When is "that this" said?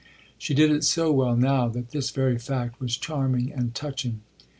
1.67-2.09